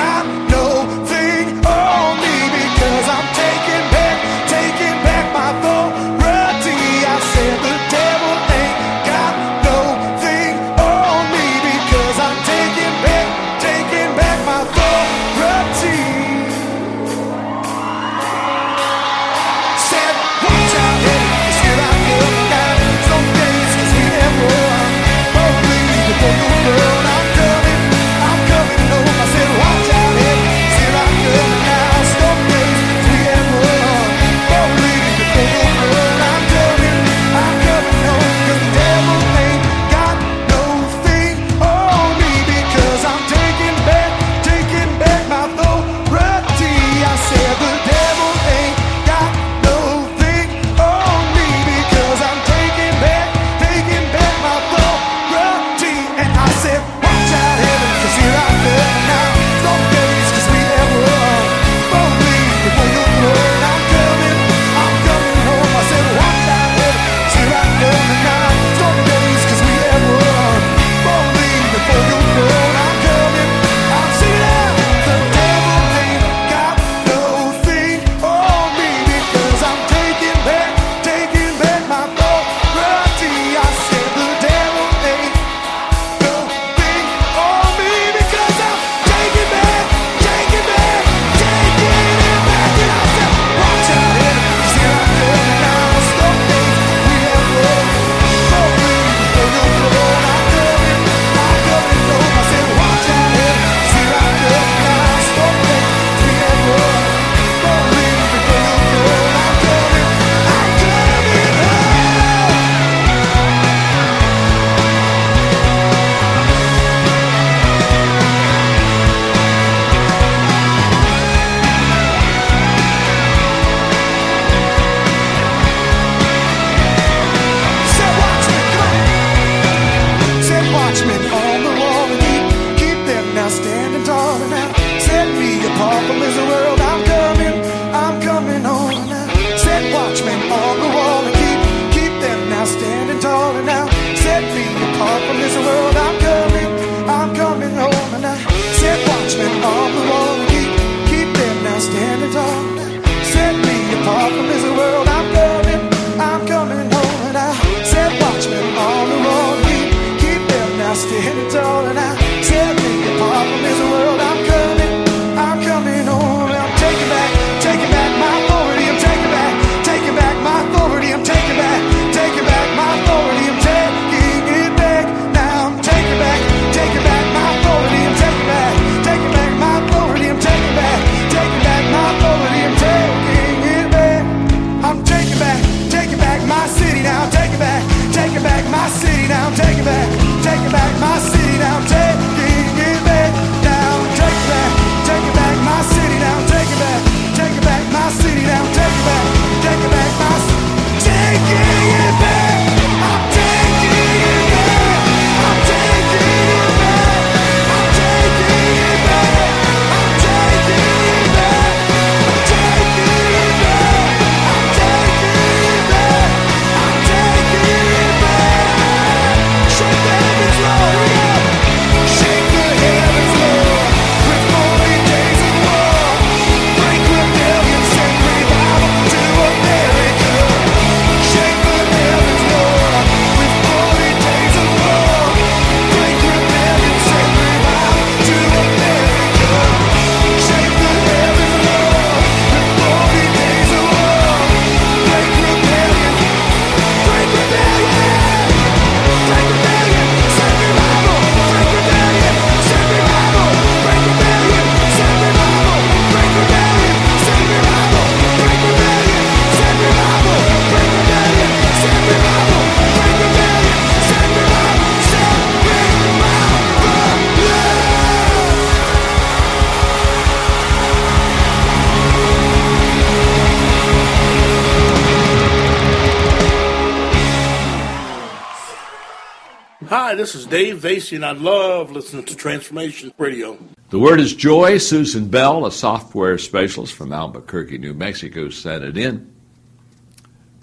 Hi, 280.14 280.18
this 280.18 280.36
is 280.36 280.46
Dave 280.46 280.78
Vasey, 280.78 281.16
and 281.16 281.24
I 281.24 281.32
love 281.32 281.90
listening 281.90 282.24
to 282.26 282.36
Transformation 282.36 283.12
Radio. 283.18 283.58
The 283.90 283.98
word 283.98 284.20
is 284.20 284.32
joy. 284.32 284.78
Susan 284.78 285.26
Bell, 285.26 285.66
a 285.66 285.72
software 285.72 286.38
specialist 286.38 286.94
from 286.94 287.12
Albuquerque, 287.12 287.78
New 287.78 287.94
Mexico, 287.94 288.48
sent 288.48 288.84
it 288.84 288.96
in. 288.96 289.28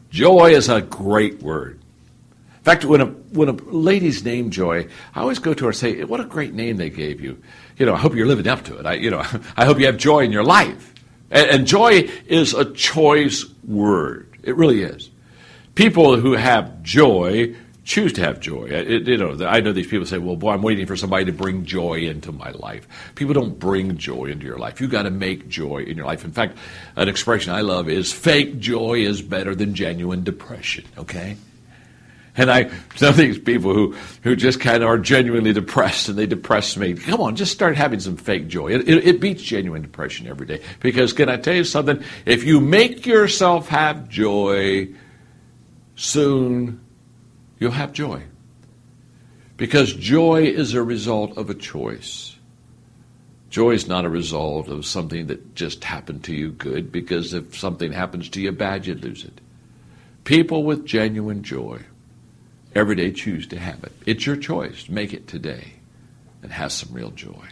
Joy 0.10 0.54
is 0.54 0.70
a 0.70 0.80
great 0.80 1.42
word. 1.42 1.82
In 2.60 2.64
fact, 2.64 2.86
when 2.86 3.02
a 3.02 3.08
when 3.08 3.50
a 3.50 3.52
lady's 3.52 4.24
named 4.24 4.54
Joy, 4.54 4.88
I 5.14 5.20
always 5.20 5.40
go 5.40 5.54
to 5.54 5.66
her 5.66 5.72
and 5.72 5.78
say, 5.78 6.02
"What 6.06 6.22
a 6.22 6.24
great 6.24 6.54
name 6.54 6.78
they 6.78 6.90
gave 6.90 7.20
you." 7.20 7.38
You 7.78 7.86
know, 7.86 7.94
I 7.94 7.98
hope 7.98 8.16
you're 8.16 8.28
living 8.28 8.48
up 8.48 8.64
to 8.64 8.78
it. 8.78 8.86
I, 8.86 8.94
you 8.94 9.10
know, 9.10 9.20
I 9.58 9.66
hope 9.66 9.82
you 9.82 9.86
have 9.88 9.98
joy 9.98 10.20
in 10.20 10.32
your 10.32 10.46
life. 10.46 10.94
And, 11.30 11.50
and 11.50 11.68
joy 11.68 12.10
is 12.26 12.54
a 12.54 12.72
choice 12.72 13.44
word. 13.66 14.30
It 14.44 14.56
really 14.56 14.82
is. 14.82 15.10
People 15.76 16.16
who 16.16 16.38
have 16.38 16.82
joy 16.84 17.54
choose 17.84 18.14
to 18.14 18.22
have 18.22 18.40
joy. 18.40 18.66
It, 18.66 19.08
you 19.08 19.18
know, 19.18 19.46
I 19.46 19.60
know 19.60 19.72
these 19.72 19.88
people 19.88 20.06
say, 20.06 20.18
"Well, 20.18 20.36
boy, 20.36 20.52
I'm 20.52 20.62
waiting 20.62 20.86
for 20.86 20.96
somebody 20.96 21.26
to 21.26 21.34
bring 21.34 21.66
joy 21.66 22.00
into 22.00 22.32
my 22.32 22.52
life." 22.52 22.88
People 23.16 23.34
don't 23.34 23.58
bring 23.58 23.98
joy 23.98 24.26
into 24.26 24.46
your 24.46 24.58
life. 24.58 24.80
You 24.82 24.88
got 24.88 25.04
to 25.04 25.12
make 25.12 25.48
joy 25.48 25.80
in 25.80 25.98
your 25.98 26.06
life. 26.06 26.24
In 26.24 26.32
fact, 26.32 26.58
an 26.96 27.10
expression 27.10 27.54
I 27.54 27.62
love 27.62 27.90
is 27.90 28.14
"fake 28.14 28.60
joy 28.60 29.00
is 29.00 29.22
better 29.22 29.56
than 29.56 29.74
genuine 29.74 30.24
depression." 30.24 30.86
Okay. 30.98 31.38
And 32.38 32.50
I 32.50 32.72
know 33.02 33.12
these 33.12 33.38
people 33.38 33.74
who, 33.74 33.94
who 34.24 34.38
just 34.38 34.62
kind 34.62 34.84
of 34.84 34.90
are 34.90 34.98
genuinely 34.98 35.52
depressed 35.52 36.08
and 36.08 36.18
they 36.18 36.26
depress 36.26 36.78
me. 36.78 36.94
Come 36.94 37.20
on, 37.20 37.36
just 37.36 37.52
start 37.52 37.76
having 37.76 38.00
some 38.00 38.16
fake 38.16 38.48
joy. 38.48 38.70
It, 38.70 38.88
it, 38.88 39.06
it, 39.06 39.20
beats 39.20 39.44
genuine 39.44 39.82
depression 39.82 40.28
every 40.28 40.48
day. 40.48 40.62
Because 40.80 41.12
can 41.12 41.28
I 41.28 41.36
tell 41.36 41.54
you 41.54 41.66
something? 41.66 42.02
If 42.26 42.46
you 42.46 42.62
make 42.62 43.06
yourself 43.06 43.68
have 43.68 44.08
joy, 44.08 44.88
soon 45.96 46.80
you'll 47.62 47.72
have 47.72 47.94
joy. 47.94 48.24
Because 49.56 49.94
joy 49.94 50.46
is 50.46 50.74
a 50.74 50.82
result 50.84 51.38
of 51.38 51.50
a 51.50 51.54
choice. 51.54 52.36
Joy 53.52 53.72
is 53.72 53.88
not 53.88 54.04
a 54.04 54.10
result 54.10 54.68
of 54.68 54.86
something 54.86 55.28
that 55.28 55.54
just 55.56 55.84
happened 55.84 56.24
to 56.24 56.34
you 56.34 56.52
good, 56.52 56.92
because 56.92 57.34
if 57.34 57.56
something 57.56 57.92
happens 57.92 58.30
to 58.30 58.42
you 58.42 58.52
bad, 58.52 58.88
you 58.88 58.96
lose 58.96 59.24
it. 59.24 59.40
People 60.24 60.64
with 60.64 60.86
genuine 60.86 61.44
joy 61.44 61.82
every 62.74 62.96
day 62.96 63.12
choose 63.12 63.46
to 63.48 63.60
have 63.60 63.84
it. 63.84 63.92
It's 64.06 64.26
your 64.26 64.38
choice. 64.38 64.90
Make 64.90 65.14
it 65.14 65.28
today 65.28 65.74
and 66.42 66.52
have 66.52 66.72
some 66.72 66.94
real 66.94 67.12
joy. 67.12 67.46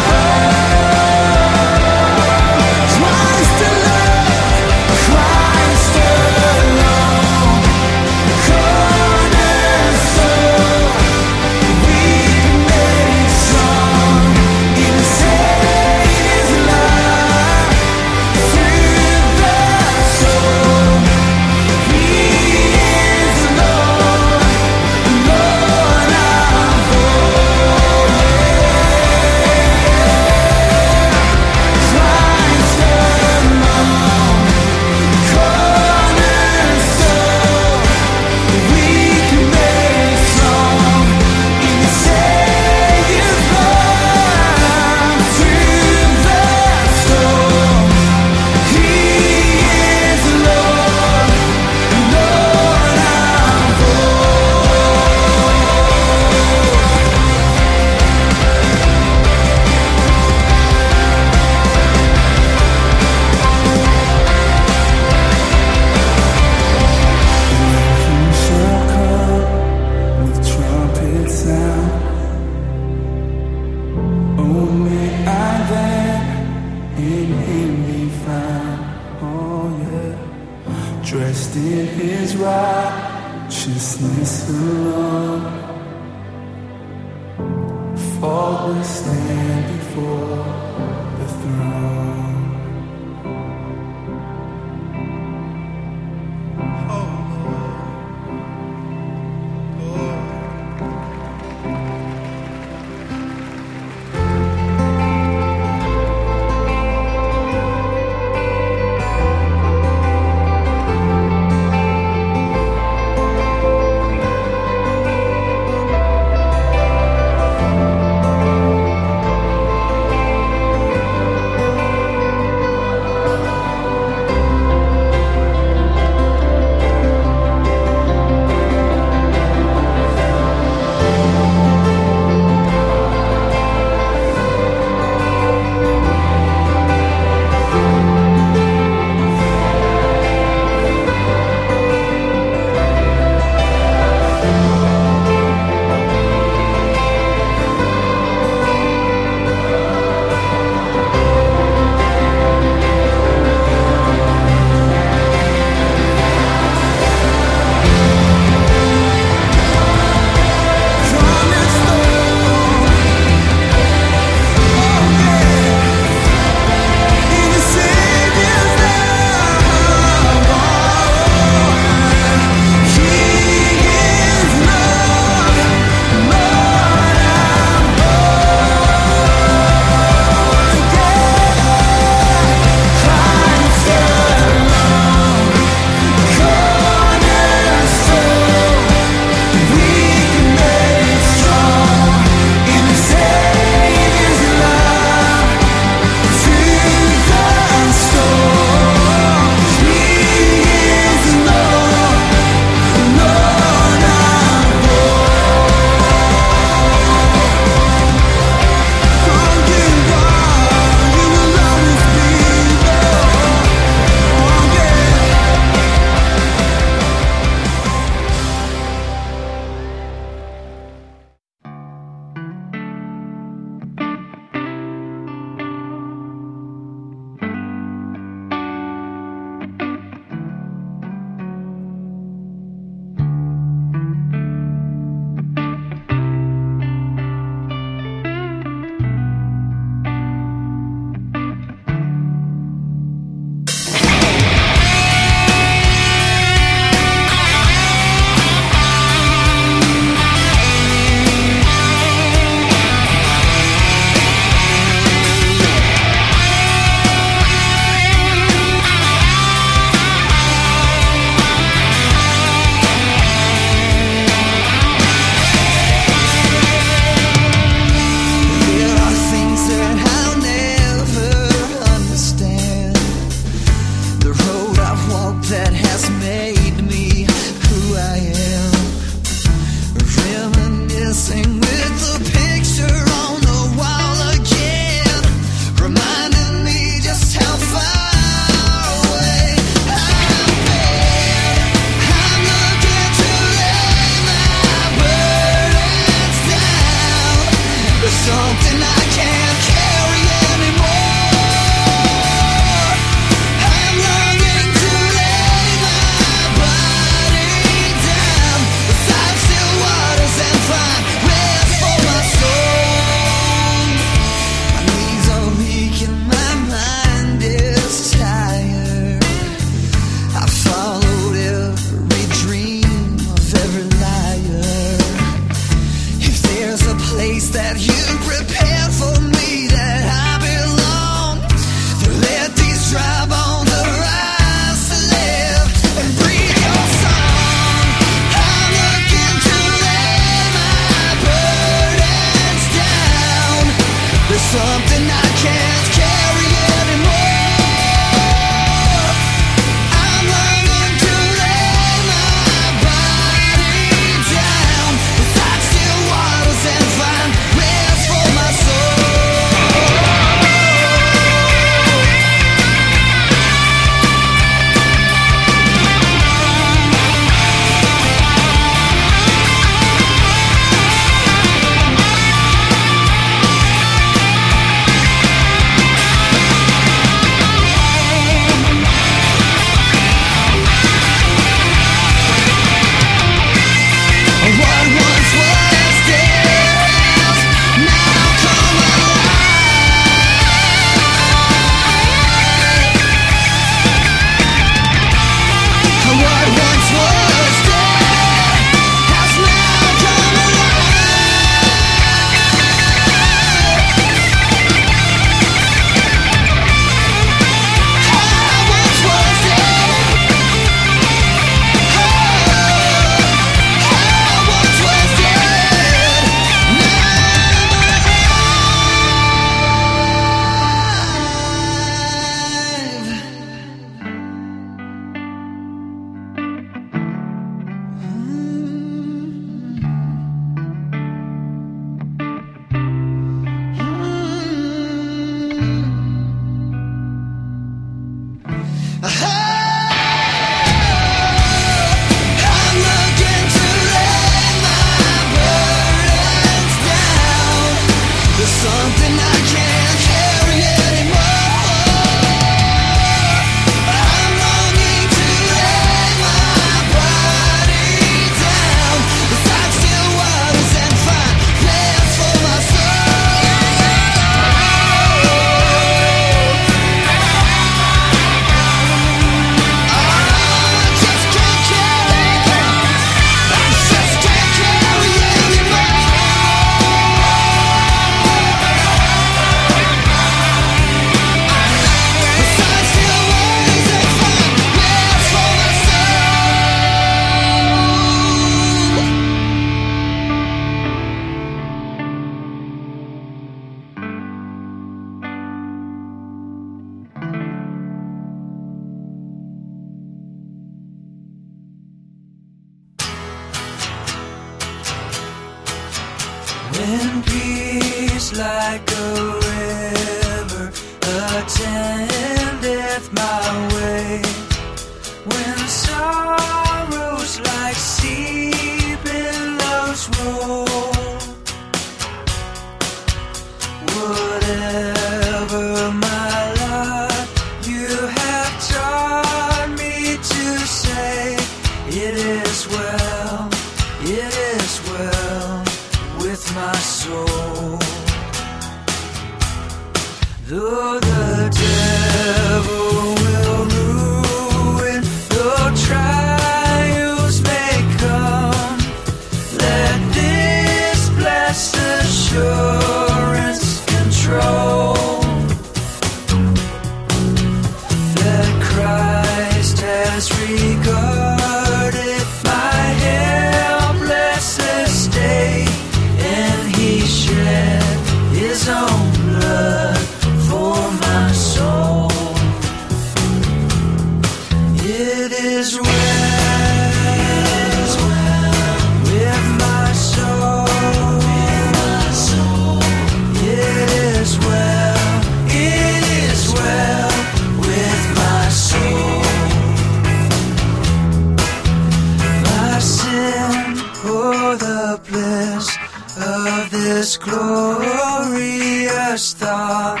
glorious 597.24 599.24
thought. 599.34 600.00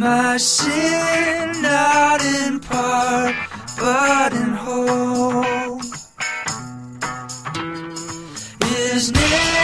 My 0.00 0.36
sin 0.36 1.62
not 1.62 2.24
in 2.24 2.60
part, 2.60 3.34
but 3.78 4.32
in 4.32 4.50
whole 4.64 5.56
is 8.96 9.12
near. 9.12 9.55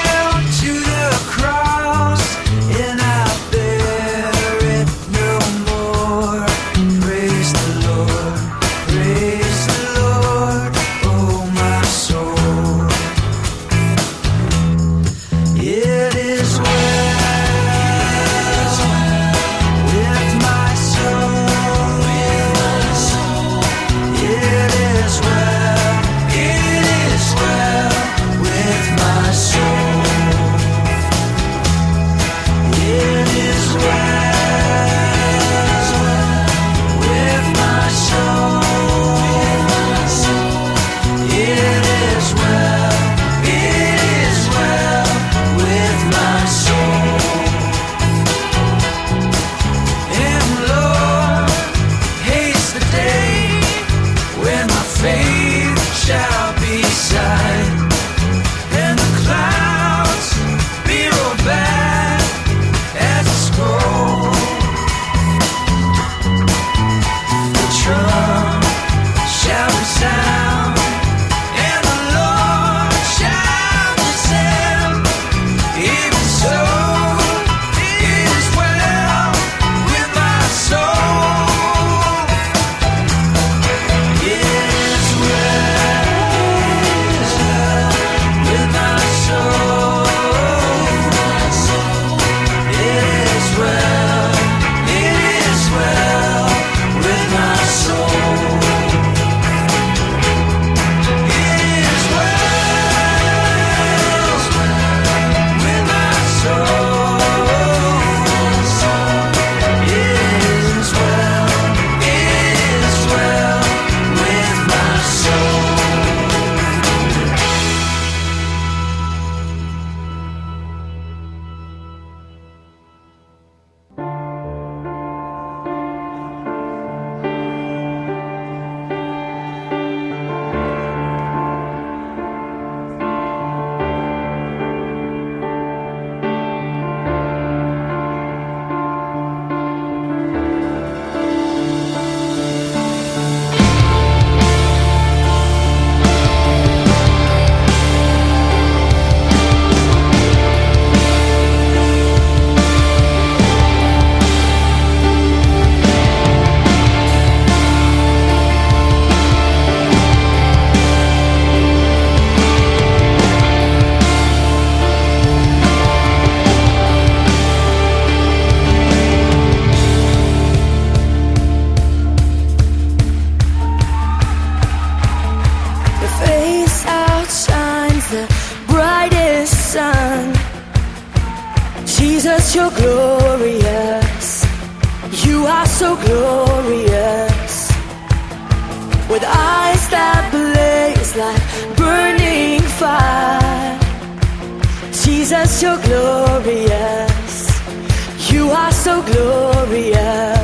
Are 198.63 198.71
so 198.71 199.03
glorious. 199.03 200.42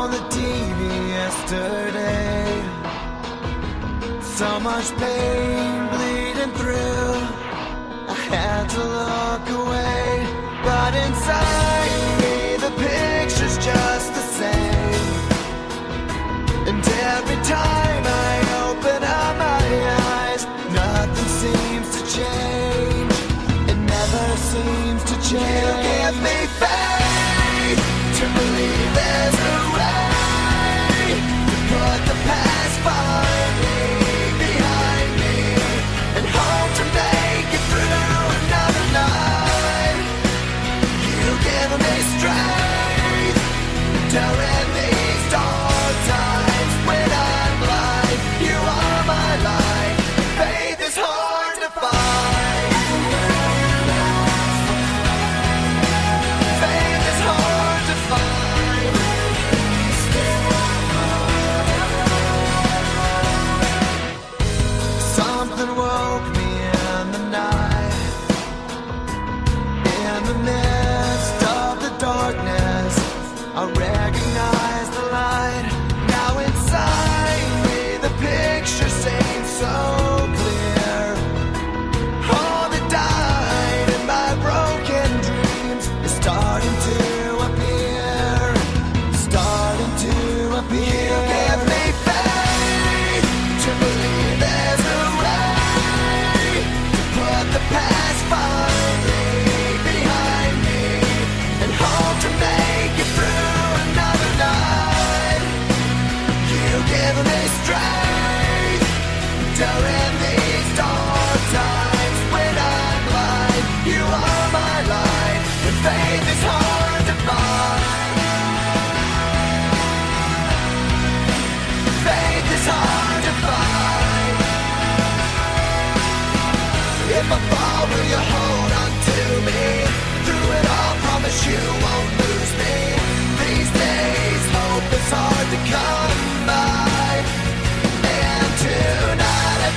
on 0.00 0.10
the 0.10 0.24
TV 0.36 0.80
yesterday. 1.18 2.46
So 4.38 4.48
much 4.60 4.88
pain 4.96 5.76
bleeding 5.92 6.52
through. 6.58 7.12
I 8.14 8.18
had 8.32 8.64
to 8.76 8.82
look 9.00 9.44
away, 9.62 10.04
but 10.64 10.92
inside 11.04 11.92
me 12.20 12.36
the 12.64 12.72
picture's 12.84 13.56
just 13.68 14.08
the 14.18 14.24
same. 14.38 15.20
And 16.68 16.82
every 17.14 17.40
time 17.58 18.02
I 18.28 18.32
open 18.66 19.00
up 19.20 19.32
my 19.48 19.64
eyes, 20.14 20.42
nothing 20.80 21.30
seems 21.42 21.88
to 21.96 22.02
change. 22.16 23.16
It 23.72 23.78
never 23.94 24.26
seems 24.52 25.02
to 25.10 25.14
change. 25.28 25.66
You 25.66 25.72
give 25.88 26.16
me 26.28 26.38
faith 26.62 27.80
to 28.18 28.24
believe 28.38 28.59
there's 28.94 29.34
a 29.34 29.72
way. 29.76 30.09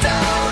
stone 0.03 0.42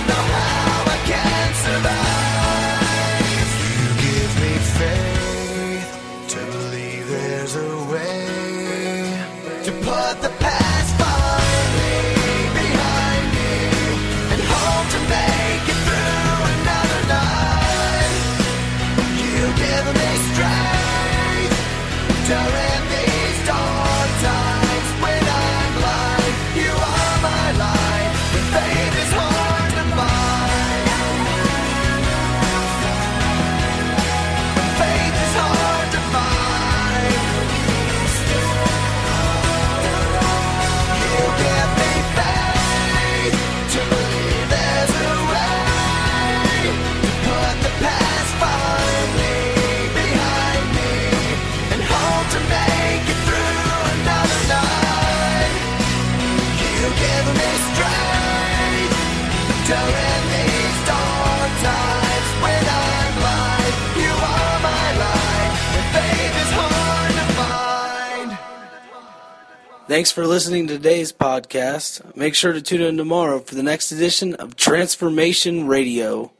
Thanks 69.91 70.09
for 70.09 70.25
listening 70.25 70.67
to 70.67 70.77
today's 70.77 71.11
podcast. 71.11 72.15
Make 72.15 72.33
sure 72.33 72.53
to 72.53 72.61
tune 72.61 72.79
in 72.79 72.95
tomorrow 72.95 73.39
for 73.39 73.55
the 73.55 73.61
next 73.61 73.91
edition 73.91 74.35
of 74.35 74.55
Transformation 74.55 75.67
Radio. 75.67 76.31